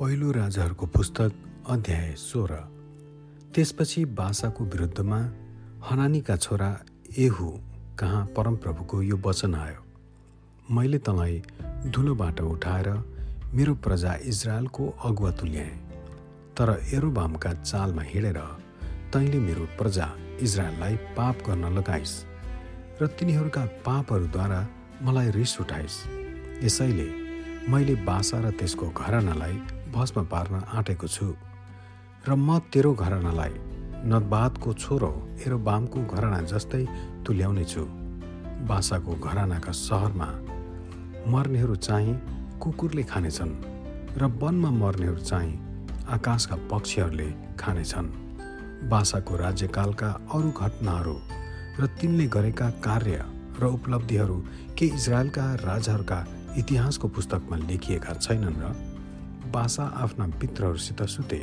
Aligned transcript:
पहिलो 0.00 0.30
राजाहरूको 0.30 0.86
पुस्तक 0.86 1.32
अध्याय 1.68 2.14
सोह्र। 2.16 2.54
त्यसपछि 3.54 4.04
बासाको 4.14 4.64
विरुद्धमा 4.64 5.18
हनानीका 5.86 6.36
छोरा 6.36 6.68
एहु 7.18 7.46
कहाँ 7.98 8.24
परमप्रभुको 8.36 9.00
यो 9.02 9.16
वचन 9.26 9.54
आयो। 9.54 9.80
मैले 10.70 10.98
तँलाई 10.98 11.42
धुलोबाट 11.90 12.40
उठाएर 12.40 12.88
मेरो 13.54 13.74
प्रजा 13.74 14.14
इजरायलको 14.22 14.86
अगुवा 15.04 15.30
तुल्याएँ 15.30 15.74
तर 16.54 16.70
एरोबामका 16.94 17.52
चालमा 17.52 18.02
हिँडेर 18.02 18.38
तैँले 19.12 19.38
मेरो 19.38 19.64
प्रजा 19.78 20.06
इजरायललाई 20.40 20.96
पाप 21.18 21.42
गर्न 21.46 21.72
लगाइस् 21.78 22.14
र 23.02 23.06
तिनीहरूका 23.18 23.64
पापहरूद्वारा 23.86 24.60
मलाई 25.02 25.30
रिस 25.30 25.60
उठाइस्। 25.60 25.98
यसैले 26.64 27.08
मैले 27.70 27.94
बासा 28.06 28.40
र 28.40 28.50
त्यसको 28.50 28.88
घरानालाई 28.90 29.58
भस्म 29.94 30.24
पार्न 30.24 30.54
आँटेको 30.68 31.08
छु। 31.08 31.26
र 32.28 32.34
म 32.34 32.58
तेरो 32.72 32.92
घरानालाई 32.94 33.54
नदबादको 34.04 34.72
छोरो 34.74 35.10
एरोबामको 35.46 35.98
घराना 36.06 36.40
जस्तै 36.52 36.84
तुल्याउने 37.26 37.64
छु। 37.64 37.84
बासाको 38.68 39.12
घरानाका 39.28 39.72
सहरमा 39.72 40.28
मर्नेहरू 41.32 41.76
चाहिँ 41.76 42.14
कुकुरले 42.62 43.02
खानेछन् 43.02 43.54
र 44.18 44.22
वनमा 44.40 44.70
मर्नेहरू 44.82 45.20
चाहिँ 45.22 45.58
आकाशका 46.08 46.56
पक्षीहरूले 46.70 47.28
खानेछन्। 47.58 48.08
बासाको 48.90 49.36
राज्यकालका 49.36 50.10
अरू 50.34 50.50
घटनाहरू 50.50 51.16
र 51.80 51.86
तिनले 51.98 52.26
गरेका 52.26 52.68
कार्य 52.86 53.24
र 53.60 53.64
उपलब्धिहरू 53.66 54.36
के 54.78 54.86
इजरायलका 54.86 55.44
राजाहरूका 55.68 56.18
इतिहासको 56.58 57.08
पुस्तकमा 57.08 57.56
लेखिएका 57.68 58.12
छैनन् 58.14 58.60
र 58.62 58.66
बासा 59.52 59.84
आफ्ना 59.96 60.26
पित्रहरूसित 60.40 61.02
सुते 61.02 61.42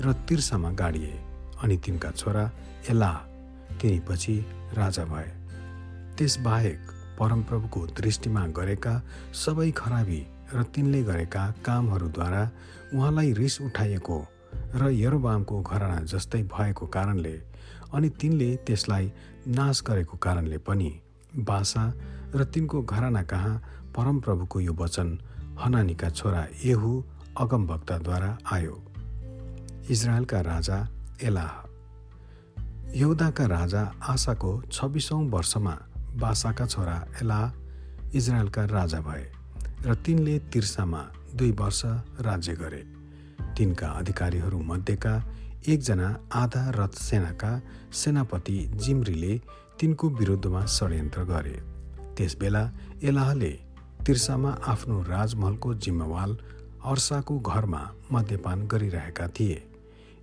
र 0.00 0.12
तिर्सामा 0.28 0.70
गाडिए 0.70 1.14
अनि 1.62 1.76
तिनका 1.76 2.10
छोरा 2.10 2.50
एला 2.90 3.12
तिनीपछि 3.80 4.34
राजा 4.74 5.04
भए। 5.04 5.30
त्यसबाहेक 6.18 6.78
परमप्रभुको 7.18 7.86
दृष्टिमा 7.86 8.46
गरेका 8.46 8.94
सबै 9.34 9.70
खराबी 9.70 10.20
र 10.54 10.62
तिनले 10.74 11.02
गरेका 11.02 11.42
कामहरूद्वारा 11.64 12.42
उहाँलाई 12.94 13.32
रिस 13.32 13.60
उठाइएको 13.60 14.18
र 14.74 14.90
यरोबामको 14.90 15.60
घराना 15.62 15.98
जस्तै 16.04 16.42
भएको 16.42 16.86
कारणले 16.86 17.34
अनि 17.94 18.08
तिनले 18.20 18.50
त्यसलाई 18.56 19.12
नाश 19.46 19.82
गरेको 19.82 20.16
कारणले 20.16 20.58
पनि 20.58 20.90
बासा 21.38 21.84
र 22.34 22.44
तिनको 22.44 22.82
घराना 22.82 23.22
कहाँ 23.22 23.62
परमप्रभुको 23.96 24.60
यो 24.60 24.72
वचन 24.74 25.18
हनानीका 25.64 26.10
छोरा 26.10 26.46
एहु 26.64 26.90
अगमभक्तद्वारा 27.36 28.38
आयो। 28.52 28.74
इजरायलका 29.90 30.40
राजा 30.40 30.76
एलाह। 31.22 31.52
यहुदाका 32.96 33.46
राजा 33.46 33.82
आशाको 34.08 34.50
छब्बिसौँ 34.72 35.22
वर्षमा 35.30 35.74
बासाका 36.16 36.66
छोरा 36.66 36.96
एलाह 37.22 38.16
इजरायलका 38.16 38.64
राजा 38.64 39.00
भए 39.00 39.26
र 39.86 39.94
तिनले 39.94 40.38
तिर्सामा 40.52 41.02
दुई 41.34 41.50
वर्ष 41.52 41.82
राज्य 42.20 42.54
गरे। 42.54 42.82
तिनका 43.56 43.88
अधिकारीहरू 43.88 44.58
मध्येका 44.62 45.14
एकजना 45.68 46.08
आधा 46.32 46.70
रथ 46.70 46.94
सेनाका 47.00 47.52
सेनापति 47.92 48.58
जिम्रीले 48.74 49.40
तिनको 49.80 50.08
विरुद्धमा 50.10 50.66
षड्यन्त्र 50.66 51.24
गरे। 51.24 51.56
त्यसबेला 52.16 52.70
एलाहले 53.02 53.52
तिर्सामा 54.06 54.50
आफ्नो 54.66 55.02
राजमहलको 55.02 55.74
जिम्मेवाल 55.74 56.38
अर्साको 56.84 57.38
घरमा 57.40 57.80
मद्यपान 58.12 58.66
गरिरहेका 58.66 59.28
थिए। 59.28 59.62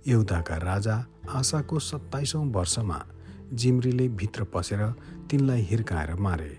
यहुदाका 0.06 0.56
राजा 0.56 0.94
आशाको 1.30 1.78
सत्ताइसौँ 1.78 2.44
वर्षमा 2.52 3.04
जिम्रीले 3.52 4.08
भित्र 4.08 4.44
पसेर 4.44 4.86
तिनलाई 5.30 5.60
हिर्काएर 5.60 6.14
मारे। 6.14 6.58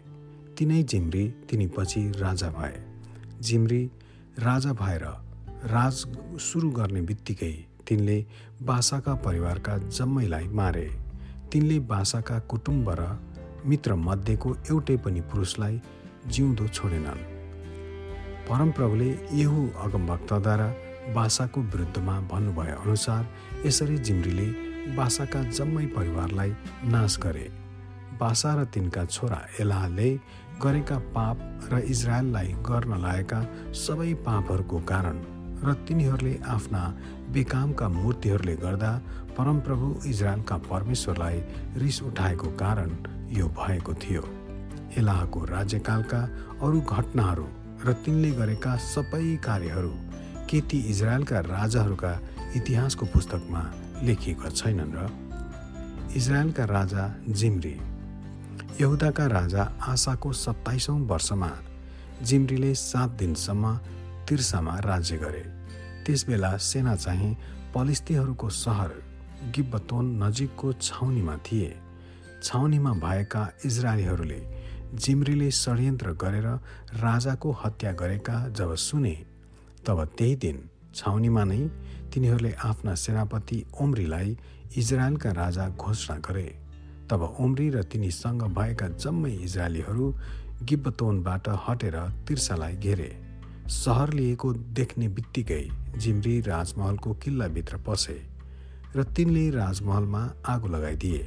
तिनै 0.57 0.83
जिम्री 0.83 1.27
तिनीपछि 1.49 2.01
राजा 2.17 2.49
भए। 2.49 2.83
जिम्री 3.41 3.83
राजा 4.39 4.73
भएर 4.73 5.03
राज 5.71 6.05
सुरु 6.39 6.71
गर्ने 6.71 7.01
बित्तिकै 7.01 7.51
तिनले 7.87 8.25
बासाका 8.61 9.13
परिवारका 9.15 9.77
जम्मैलाई 9.77 10.47
मारे। 10.47 10.89
तिनले 11.51 11.79
बासाका 11.79 12.39
कुटुम्ब 12.39 12.89
र 12.89 13.19
मित्र 13.65 13.95
मध्येको 13.95 14.55
एउटै 14.71 14.97
पनि 14.97 15.21
पुरुषलाई 15.21 15.81
जिउँदो 16.27 16.67
छोडेनन्। 16.67 17.32
परमप्रभुले 18.49 19.09
यहु 19.33 19.61
अगमभक्तद्वारा 19.83 20.67
बासाको 21.15 21.61
विरुद्धमा 21.73 22.19
भन्नुभए 22.31 22.71
अनुसार 22.73 23.23
यसरी 23.65 23.97
जिम्रीले 24.07 24.47
बासाका 24.95 25.43
जम्मै 25.49 25.85
परिवारलाई 25.95 26.51
नाश 26.91 27.17
गरे। 27.23 27.45
बासा 28.19 28.53
र 28.55 28.65
तिनका 28.73 29.05
छोरा 29.05 29.39
एलाहले 29.59 30.09
गरेका 30.63 30.97
पाप 31.15 31.37
र 31.71 31.79
इजरायललाई 31.93 32.51
गर्न 32.67 32.99
लागेका 33.01 33.39
सबै 33.75 34.13
पापहरूको 34.27 34.79
कारण 34.91 35.17
र 35.63 35.73
तिनीहरूले 35.87 36.35
आफ्ना 36.55 36.83
बेकामका 37.33 37.87
मूर्तिहरूले 37.89 38.55
गर्दा 38.59 38.91
परमप्रभु 39.37 39.87
इजरायलका 40.05 40.57
परमेश्वरलाई 40.69 41.37
रिस 41.81 42.01
उठाएको 42.03 42.47
कारण 42.59 42.89
यो 43.39 43.47
भएको 43.59 43.93
थियो। 44.03 44.23
एलाहको 44.99 45.39
राज्यकालका 45.55 46.21
अरू 46.61 46.79
घटनाहरू 46.81 47.47
र 47.85 47.93
तिनले 47.93 48.31
गरेका 48.31 48.75
सबै 48.75 49.37
कार्यहरू 49.43 49.93
के 50.49 50.59
ती 50.61 50.77
इजरायलका 50.91 51.39
राजाहरूका 51.39 52.11
इतिहासको 52.55 53.05
पुस्तकमा 53.05 53.61
लेखिएका 54.03 54.49
छैनन् 54.49 54.95
र? 54.95 54.99
इजरायलका 56.15 56.65
राजा 56.65 57.03
जिम्री। 57.29 57.75
यहुदाका 58.81 59.25
राजा 59.27 59.63
आशाको 59.87 60.31
सत्ताइसौँ 60.33 60.99
वर्षमा 61.07 61.51
जिम्रीले 62.23 62.73
सात 62.75 63.09
दिनसम्म 63.19 63.75
तिर्सामा 64.29 64.79
राज्य 64.79 65.17
गरे। 65.17 65.43
त्यसबेला 66.05 66.57
सेना 66.57 66.95
चाहिँ 66.95 67.37
पलिस्तीहरूको 67.75 68.49
सहर 68.49 68.91
गिब्बतोन 69.55 70.05
नजिकको 70.23 70.73
छाउनीमा 70.73 71.35
थिए। 71.37 71.71
छाउनीमा 72.43 72.91
भएका 73.03 73.43
इजरायलीहरूले 73.65 74.41
जिम्रीले 74.93 75.49
षड्यन्त्र 75.51 76.11
गरेर 76.21 76.45
राजाको 77.01 77.51
हत्या 77.63 77.91
गरेका 77.91 78.37
जब 78.49 78.75
सुने 78.77 79.15
तब 79.85 80.03
त्यही 80.17 80.35
दिन 80.35 80.57
छाउनीमा 80.95 81.43
नै 81.43 81.61
तिनीहरूले 82.13 82.51
आफ्ना 82.63 82.93
सेनापति 82.95 83.63
ओम्रीलाई 83.81 84.37
इजरायलका 84.77 85.31
राजा 85.33 85.67
घोषणा 85.69 86.17
गरे। 86.27 86.45
तब 87.09 87.21
ओम्री 87.39 87.69
र 87.69 87.83
तिनीसँग 87.83 88.43
भएका 88.53 88.87
जम्मै 88.95 89.31
इजरायलीहरू 89.31 90.13
गिब्बतोनबाट 90.63 91.49
हटेर 91.67 91.97
तिर्सालाई 92.27 92.75
घेरे। 92.77 93.11
सहर 93.73 94.13
लिएको 94.13 94.53
देख्ने 94.77 95.07
बित्तिकै 95.09 95.63
जिम्री 95.97 96.39
राजमहलको 96.41 97.13
किल्लाभित्र 97.23 97.77
पसे 97.87 98.19
र 98.95 99.03
तिनले 99.15 99.49
राजमहलमा 99.49 100.23
आगो 100.47 100.67
लगाइदिए। 100.67 101.23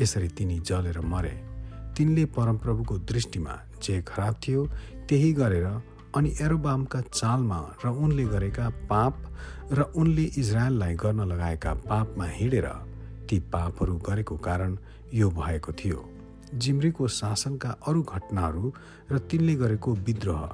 यसरी 0.00 0.28
तिनी 0.28 0.58
जलेर 0.60 1.00
मरे। 1.02 1.55
तिनले 1.96 2.24
परमप्रभुको 2.24 2.98
दृष्टिमा 2.98 3.52
जे 3.82 4.02
खराब 4.02 4.34
थियो 4.48 4.66
त्यही 5.08 5.32
गरेर 5.32 5.66
अनि 6.16 6.34
एरोबामका 6.40 7.00
चालमा 7.00 7.60
र 7.84 7.88
उनले 7.88 8.24
गरेका 8.24 8.68
पाप 8.68 9.14
र 9.72 9.82
उनले 9.96 10.22
इजरायललाई 10.22 10.94
गर्न 10.94 11.20
लगाएका 11.20 11.74
पापमा 11.74 12.26
हिँडेर 12.26 12.68
ती 13.30 13.38
पापहरू 13.52 13.96
गरेको 13.96 14.36
कारण 14.36 14.76
यो 15.14 15.30
भएको 15.30 15.72
थियो। 15.72 16.00
जिम्रीको 16.54 17.08
शासनका 17.08 17.70
अरू 17.86 18.02
घटनाहरू 18.02 18.72
र 19.12 19.18
तिनले 19.18 19.54
गरेको 19.54 19.94
विद्रोह 19.94 20.46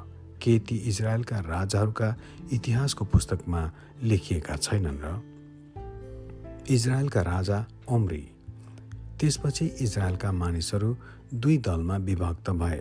के 0.43 0.59
ती 0.59 0.77
इजरायलका 0.91 1.38
राजाहरूका 1.38 2.17
इतिहासको 2.53 3.05
पुस्तकमा 3.05 3.71
लेखिएका 4.03 4.56
छैनन् 4.56 5.03
र? 5.03 5.21
इजरायलका 6.71 7.21
राजा 7.23 7.67
ओम्री। 7.88 8.29
त्यसपछि 9.21 9.67
इजरायलका 9.81 10.33
मानिसहरू 10.33 10.97
दुई 11.34 11.56
दलमा 11.58 11.96
विभक्त 11.96 12.50
भए। 12.50 12.81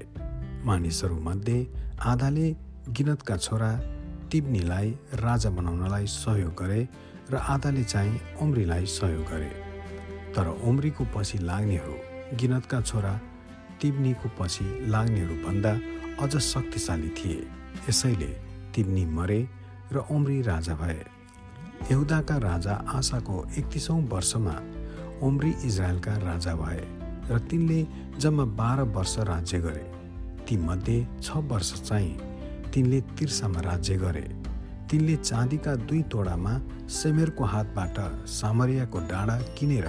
मानिसहरूमध्ये 0.65 1.68
आधाले 2.01 2.50
गिनतका 2.89 3.38
छोरा 3.38 3.71
तिब्नीलाई 4.31 4.89
राजा 5.13 5.50
बनाउनलाई 5.50 6.06
सहयोग 6.06 6.53
गरे 6.59 6.89
र 7.31 7.36
आधाले 7.36 7.83
चाहिँ 7.83 8.19
उम्रीलाई 8.42 8.86
सहयोग 8.86 9.24
गरे। 9.24 9.51
तर 10.36 10.48
उम्रीको 10.63 11.07
पछि 11.15 11.38
लाग्नेहरू 11.38 11.95
गिनतका 12.38 12.81
छोरा 12.81 13.19
तिब्नीको 13.81 14.30
पछि 14.39 14.65
लाग्नेहरूभन्दा 14.88 15.71
अझ 16.19 16.38
शक्तिशाली 16.38 17.09
थिए। 17.09 17.47
यसैले 17.89 18.31
तिब्नी 18.75 19.06
मरे 19.06 19.47
र 19.94 19.97
उम्री 20.12 20.42
राजा 20.42 20.75
भए। 20.75 21.04
यहुदाका 21.92 22.38
राजा 22.38 22.74
आशाको 22.74 23.45
एकतिसौँ 23.57 24.01
वर्षमा 24.01 24.56
उम्री 25.24 25.54
इजरायलका 25.63 26.18
राजा 26.18 26.56
भए। 26.56 27.00
र 27.29 27.39
तिनले 27.50 27.79
जम्मा 28.19 28.45
बाह्र 28.57 28.81
वर्ष 28.95 29.18
राज्य 29.29 29.59
गरे। 29.59 29.85
तीमध्ये 30.47 31.06
छ 31.21 31.38
वर्ष 31.50 31.73
चाहिँ 31.81 32.19
तिनले 32.73 33.01
तिर्सामा 33.19 33.62
राज्य 33.62 33.95
गरे। 33.97 34.27
तिनले 34.89 35.15
चाँदीका 35.18 35.75
दुई 35.88 36.01
तोडामा 36.12 36.53
सेमेरको 36.91 37.44
हातबाट 37.44 37.97
सामरियाको 38.29 39.00
डाँडा 39.09 39.38
किनेर 39.57 39.88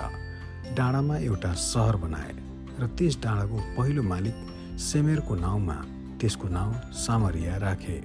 डाँडामा 0.76 1.16
एउटा 1.18 1.52
सहर 1.52 1.96
बनाए 1.96 2.34
र 2.80 2.86
त्यस 2.98 3.18
डाँडाको 3.22 3.58
पहिलो 3.76 4.02
मालिक 4.02 4.36
सेमेरको 4.80 5.34
नाउँमा 5.34 5.74
त्यसको 6.20 6.48
नाउँ 6.48 6.74
सामरिया 6.94 7.56
राखे। 7.58 7.98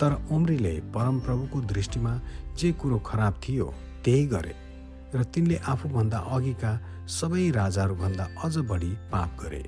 तर 0.00 0.12
उम्रीले 0.32 0.74
परमप्रभुको 0.94 1.60
दृष्टिमा 1.72 2.12
जे 2.58 2.72
कुरो 2.72 2.98
खराब 3.06 3.40
थियो 3.42 3.66
त्यही 4.04 4.26
गरे। 4.26 4.54
र 5.14 5.24
तिनले 5.24 5.56
आफूभन्दा 5.68 6.18
अघिका 6.34 6.72
सबै 7.08 7.50
राजाहरूभन्दा 7.50 8.24
अझ 8.44 8.54
बढी 8.70 8.92
पाप 9.12 9.30
गरे। 9.42 9.62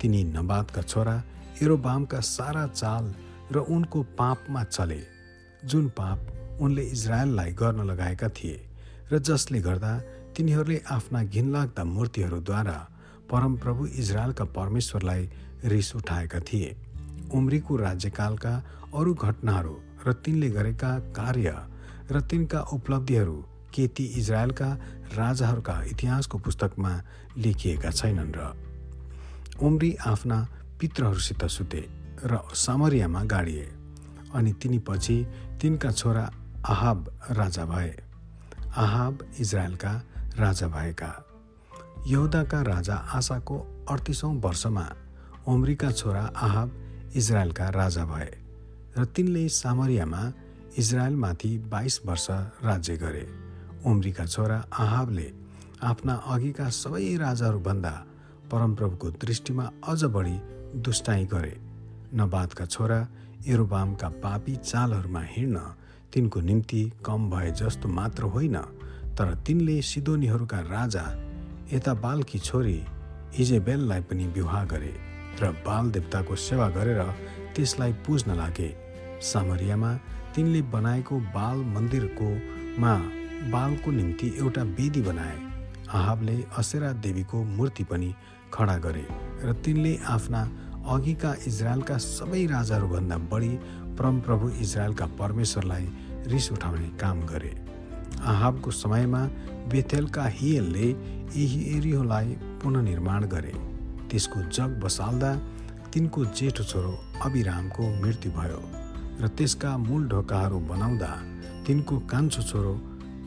तिनी 0.00 0.22
नबादका 0.24 0.82
छोरा 0.82 1.16
एरोबामका 1.62 2.20
सारा 2.20 2.66
चाल 2.72 3.04
र 3.52 3.58
उनको 3.68 4.02
पापमा 4.18 4.62
चले। 4.64 5.00
जुन 5.64 5.88
पाप 5.88 6.60
उनले 6.60 6.82
इजरायललाई 6.84 7.52
गर्न 7.52 7.86
लगाएका 7.86 8.28
थिए 8.28 8.58
र 9.12 9.18
जसले 9.18 9.60
गर्दा 9.60 9.92
तिनीहरूले 10.36 10.78
आफ्ना 10.90 11.22
घिनलाग्दा 11.24 11.84
मूर्तिहरूद्वारा 11.84 12.78
परमप्रभु 13.30 13.86
इजरायलका 14.00 14.44
परमेश्वरलाई 14.56 15.28
रिस 15.64 15.94
उठाएका 15.96 16.40
थिए। 16.40 16.76
उम्रीको 17.34 17.76
राज्यकालका 17.76 18.52
अरू 18.94 19.14
घटनाहरू 19.14 19.74
र 20.06 20.12
तिनले 20.24 20.48
गरेका 20.50 20.90
कार्य 21.12 21.54
र 22.10 22.20
तिनका 22.20 22.60
उपलब्धिहरू 22.72 23.38
के 23.74 23.86
ती 23.88 24.04
इजरायलका 24.18 24.68
राजाहरूका 25.16 25.82
इतिहासको 25.90 26.38
पुस्तकमा 26.38 26.92
लेखिएका 27.36 27.90
छैनन् 27.90 28.32
र 28.36 28.52
उम्री 29.62 29.94
आफ्ना 30.06 30.38
पित्रहरूसित 30.80 31.44
सुते 31.46 31.82
र 32.24 32.38
सामरियामा 32.54 33.22
गाडिए 33.24 33.66
अनि 34.34 34.52
तिनी 34.52 34.78
पछि 34.78 35.16
तिनका 35.60 35.90
छोरा 35.90 36.30
आहाब 36.66 37.10
राजा 37.30 37.64
भए। 37.64 37.94
आहाब 38.76 39.18
इजरायलका 39.40 39.92
राजा 40.38 40.68
भएका। 40.68 41.12
यहुदाका 42.06 42.60
राजा 42.62 42.94
आशाको 42.94 43.56
अडतिसौँ 43.90 44.34
वर्षमा 44.40 44.86
उम्रीका 45.48 45.90
छोरा 45.90 46.24
आहाब 46.36 46.68
इजरायलका 47.16 47.68
राजा 47.70 48.04
भए 48.04 48.30
र 48.98 49.04
तिनले 49.04 49.48
सामरियामा 49.48 50.22
इजरायलमाथि 50.78 51.56
बाइस 51.70 52.00
वर्ष 52.06 52.26
राज्य 52.64 52.96
गरे। 52.96 53.47
उम्रीका 53.86 54.24
छोरा 54.26 54.58
आहाबले 54.78 55.32
आफ्ना 55.82 56.14
अघिका 56.26 56.68
सबै 56.72 57.16
राजाहरूभन्दा 57.16 57.92
परमप्रभुको 58.50 59.10
दृष्टिमा 59.22 59.70
अझ 59.88 60.04
बढी 60.04 60.36
दुष्टाइ 60.82 61.24
गरे। 61.24 61.54
नबादका 62.14 62.64
छोरा 62.66 63.00
एरोबामका 63.46 64.08
पापी 64.22 64.54
चालहरूमा 64.56 65.22
हिँड्न 65.26 65.58
तिनको 66.12 66.40
निम्ति 66.40 66.82
कम 67.06 67.30
भए 67.30 67.50
जस्तो 67.52 67.88
मात्र 67.88 68.22
होइन 68.34 68.56
तर 69.18 69.34
तिनले 69.46 69.80
सिदोनीहरूका 69.82 70.60
राजा 70.60 71.04
यता 71.72 71.94
बालकी 71.94 72.38
छोरी 72.38 72.78
इजेबेललाई 73.38 74.00
पनि 74.00 74.26
विवाह 74.26 74.64
गरे 74.64 74.94
र 75.40 75.50
बाल 75.66 75.90
देवताको 75.90 76.36
सेवा 76.36 76.68
गरेर 76.68 77.02
त्यसलाई 77.56 77.92
पुज्न 78.06 78.36
लागे। 78.36 78.70
सामरियामा 79.22 79.92
तिनले 80.34 80.62
बनाएको 80.72 81.16
बाल 81.34 81.58
मन्दिरको 81.74 82.28
मा 82.80 82.94
बालको 83.52 83.90
निम्ति 83.90 84.26
एउटा 84.38 84.62
वेदी 84.78 85.02
बनाए। 85.02 85.36
आहाबले 85.90 86.36
असेरा 86.58 86.92
देवीको 87.04 87.42
मूर्ति 87.46 87.84
पनि 87.84 88.14
खडा 88.54 88.76
गरे 88.78 89.04
र 89.44 89.52
तिनले 89.64 89.96
आफ्ना 90.06 90.40
अघिका 90.94 91.34
इजरायलका 91.46 91.96
सबै 91.98 92.44
राजाहरूभन्दा 92.46 93.16
बढी 93.30 93.52
परमप्रभु 93.98 94.48
इजरायलका 94.62 95.06
परमेश्वरलाई 95.20 95.86
रिस 96.26 96.50
उठाउने 96.52 96.88
काम 97.00 97.20
गरे। 97.26 97.52
आहाबको 98.24 98.70
समयमा 98.72 99.22
बेथेलका 99.70 100.24
हियलले 100.30 100.88
एरियोलाई 101.76 102.36
पुननिर्माण 102.62 103.24
गरे। 103.28 103.54
त्यसको 104.10 104.42
जग 104.50 104.80
बसाल्दा 104.84 105.34
तिनको 105.92 106.24
जेठो 106.36 106.64
छोरो 106.64 106.92
अभिरामको 107.24 107.82
मृत्यु 108.02 108.32
भयो 108.32 108.62
र 109.20 109.28
त्यसका 109.36 109.76
मूल 109.78 110.08
ढोकाहरू 110.08 110.58
बनाउँदा 110.70 111.10
तिनको 111.66 111.98
कान्छो 112.10 112.42
छोरो 112.42 112.74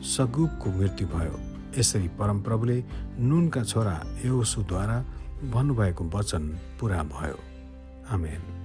सगुबको 0.02 0.70
मृत्यु 0.70 1.08
भयो। 1.08 1.40
यसरी 1.78 2.08
परमप्रभुले 2.08 2.84
नुनका 3.18 3.64
छोरा 3.64 4.02
एओसुद्वारा 4.24 5.00
भन्नुभएको 5.52 6.04
वचन 6.04 6.58
पुरा 6.80 7.02
भयो। 7.02 7.38
आमेन। 8.10 8.61